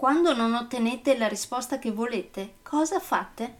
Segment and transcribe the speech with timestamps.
[0.00, 3.56] Quando non ottenete la risposta che volete, cosa fate?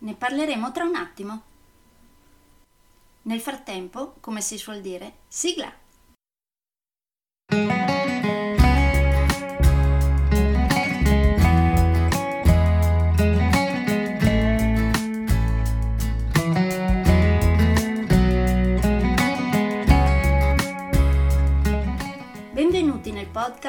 [0.00, 1.42] Ne parleremo tra un attimo.
[3.22, 5.72] Nel frattempo, come si suol dire, sigla!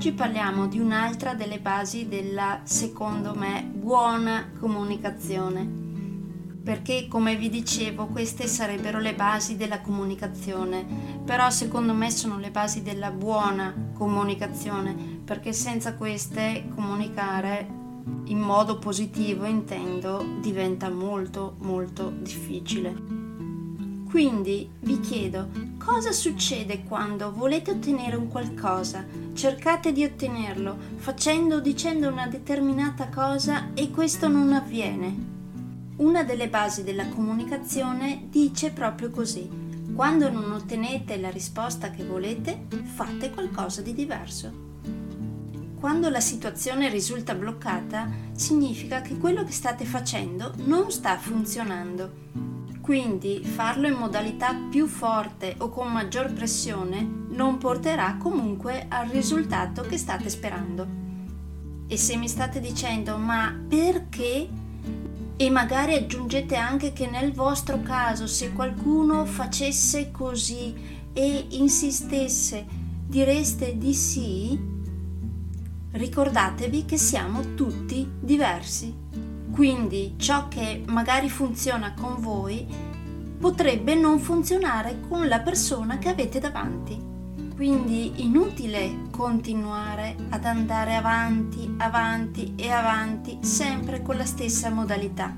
[0.00, 5.62] Oggi parliamo di un'altra delle basi della, secondo me, buona comunicazione.
[6.64, 10.86] Perché, come vi dicevo, queste sarebbero le basi della comunicazione,
[11.22, 17.68] però secondo me sono le basi della buona comunicazione, perché senza queste comunicare
[18.24, 22.94] in modo positivo, intendo, diventa molto molto difficile.
[24.08, 31.60] Quindi vi chiedo, cosa succede quando volete ottenere un qualcosa, cercate di ottenerlo facendo o
[31.60, 35.16] dicendo una determinata cosa e questo non avviene?
[35.96, 39.50] Una delle basi della comunicazione dice proprio così.
[39.92, 44.68] Quando non ottenete la risposta che volete, fate qualcosa di diverso.
[45.74, 52.49] Quando la situazione risulta bloccata, significa che quello che state facendo non sta funzionando
[52.90, 59.82] quindi farlo in modalità più forte o con maggior pressione non porterà comunque al risultato
[59.82, 60.88] che state sperando.
[61.86, 64.48] E se mi state dicendo ma perché?
[65.36, 70.74] E magari aggiungete anche che nel vostro caso se qualcuno facesse così
[71.12, 72.66] e insistesse,
[73.06, 74.60] direste di sì?
[75.92, 78.92] Ricordatevi che siamo tutti diversi
[79.50, 82.66] quindi ciò che magari funziona con voi
[83.38, 87.08] potrebbe non funzionare con la persona che avete davanti.
[87.54, 95.34] Quindi inutile continuare ad andare avanti, avanti e avanti sempre con la stessa modalità.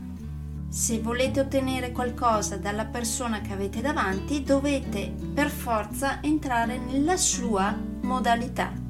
[0.69, 7.77] Se volete ottenere qualcosa dalla persona che avete davanti, dovete per forza entrare nella sua
[8.03, 8.82] modalità.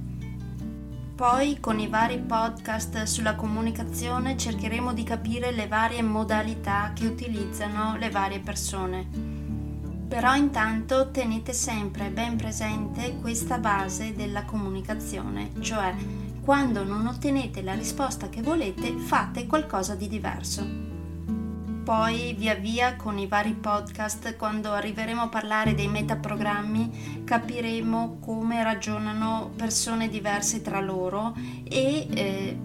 [1.15, 7.97] Poi con i vari podcast sulla comunicazione cercheremo di capire le varie modalità che utilizzano
[7.97, 9.07] le varie persone.
[10.09, 15.95] Però intanto tenete sempre ben presente questa base della comunicazione, cioè
[16.43, 20.92] quando non ottenete la risposta che volete fate qualcosa di diverso.
[21.85, 28.63] Poi via via con i vari podcast, quando arriveremo a parlare dei metaprogrammi, capiremo come
[28.63, 31.35] ragionano persone diverse tra loro
[31.65, 32.57] e eh,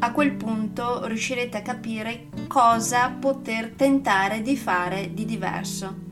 [0.00, 6.08] a quel punto riuscirete a capire cosa poter tentare di fare di diverso.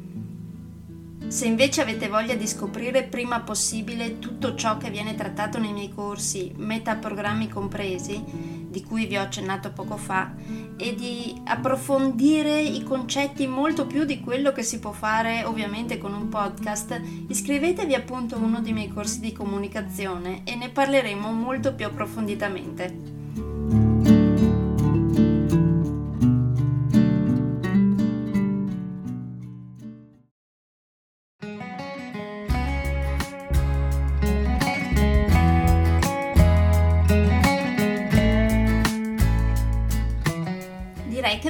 [1.27, 5.93] Se invece avete voglia di scoprire prima possibile tutto ciò che viene trattato nei miei
[5.93, 10.33] corsi, metaprogrammi compresi, di cui vi ho accennato poco fa,
[10.77, 16.15] e di approfondire i concetti molto più di quello che si può fare ovviamente con
[16.15, 21.75] un podcast, iscrivetevi appunto a uno dei miei corsi di comunicazione e ne parleremo molto
[21.75, 23.18] più approfonditamente.